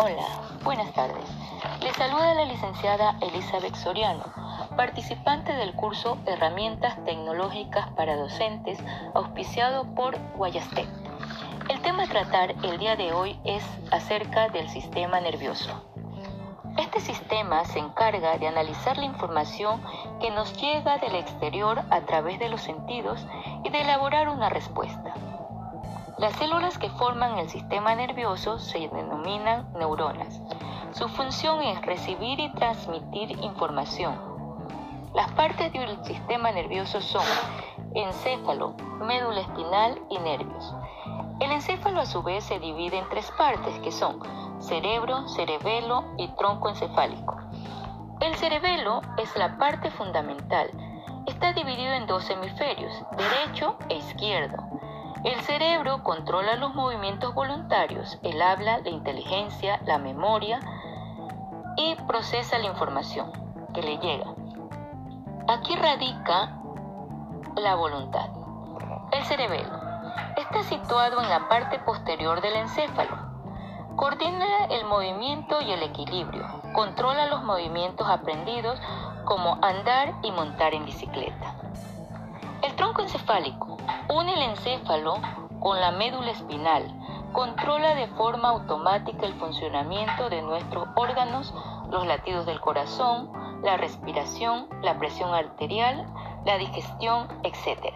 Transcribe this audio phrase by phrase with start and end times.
[0.00, 0.26] Hola,
[0.62, 1.24] buenas tardes.
[1.82, 4.22] Les saluda la licenciada Elizabeth Soriano,
[4.76, 8.78] participante del curso Herramientas Tecnológicas para Docentes,
[9.14, 10.86] auspiciado por Guayastec.
[11.68, 15.68] El tema a tratar el día de hoy es acerca del sistema nervioso.
[16.76, 19.82] Este sistema se encarga de analizar la información
[20.20, 23.26] que nos llega del exterior a través de los sentidos
[23.64, 25.12] y de elaborar una respuesta.
[26.18, 30.42] Las células que forman el sistema nervioso se denominan neuronas.
[30.90, 34.18] Su función es recibir y transmitir información.
[35.14, 37.22] Las partes del sistema nervioso son
[37.94, 40.74] encéfalo, médula espinal y nervios.
[41.38, 44.18] El encéfalo a su vez se divide en tres partes que son
[44.60, 47.36] cerebro, cerebelo y tronco encefálico.
[48.20, 50.68] El cerebelo es la parte fundamental.
[51.26, 54.56] Está dividido en dos hemisferios, derecho e izquierdo.
[55.24, 60.60] El cerebro controla los movimientos voluntarios, el habla, la inteligencia, la memoria
[61.76, 63.32] y procesa la información
[63.74, 64.34] que le llega.
[65.48, 66.60] Aquí radica
[67.56, 68.28] la voluntad.
[69.10, 69.70] El cerebelo
[70.36, 73.16] está situado en la parte posterior del encéfalo.
[73.96, 76.46] Coordina el movimiento y el equilibrio.
[76.72, 78.80] Controla los movimientos aprendidos
[79.24, 81.56] como andar y montar en bicicleta.
[82.98, 83.76] Encefálico
[84.08, 85.14] une el encéfalo
[85.60, 86.84] con la médula espinal.
[87.32, 91.54] Controla de forma automática el funcionamiento de nuestros órganos,
[91.90, 93.30] los latidos del corazón,
[93.62, 96.06] la respiración, la presión arterial,
[96.44, 97.94] la digestión, etc.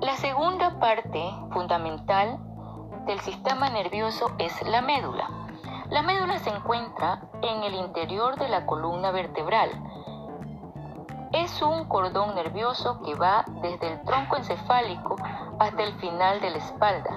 [0.00, 2.38] La segunda parte fundamental
[3.06, 5.28] del sistema nervioso es la médula.
[5.88, 9.70] La médula se encuentra en el interior de la columna vertebral,
[11.32, 15.16] es un cordón nervioso que va desde el tronco encefálico
[15.58, 17.10] hasta el final de la espalda.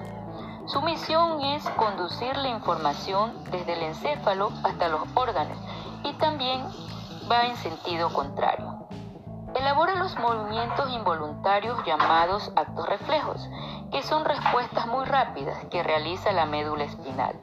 [0.68, 5.58] Su misión es conducir la información desde el encéfalo hasta los órganos
[6.04, 6.64] y también
[7.30, 8.88] va en sentido contrario.
[9.56, 13.48] Elabora los movimientos involuntarios llamados actos reflejos,
[13.92, 17.40] que son respuestas muy rápidas que realiza la médula espinal.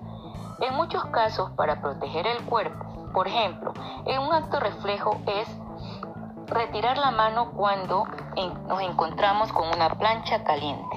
[0.61, 3.73] En muchos casos para proteger el cuerpo, por ejemplo,
[4.07, 5.49] en un acto reflejo es
[6.51, 8.07] retirar la mano cuando
[8.69, 10.97] nos encontramos con una plancha caliente.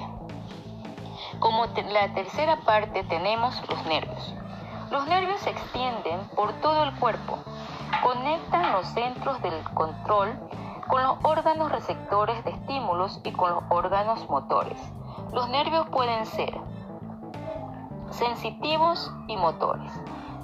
[1.38, 4.34] Como la tercera parte tenemos los nervios.
[4.90, 7.38] Los nervios se extienden por todo el cuerpo,
[8.02, 10.38] conectan los centros del control
[10.88, 14.78] con los órganos receptores de estímulos y con los órganos motores.
[15.32, 16.54] Los nervios pueden ser
[18.10, 19.90] sensitivos y motores.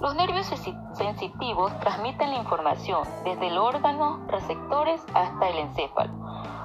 [0.01, 0.47] Los nervios
[0.95, 6.11] sensitivos transmiten la información desde el órgano receptores hasta el encéfalo.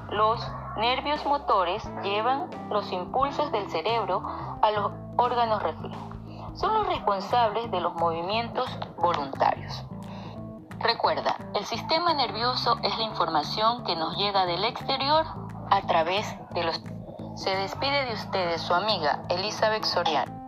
[0.09, 0.39] Los
[0.77, 4.23] nervios motores llevan los impulsos del cerebro
[4.61, 6.15] a los órganos reflejos.
[6.53, 9.85] Son los responsables de los movimientos voluntarios.
[10.79, 15.25] Recuerda, el sistema nervioso es la información que nos llega del exterior
[15.71, 16.81] a través de los...
[17.35, 20.44] Se despide de ustedes su amiga Elizabeth Soriano.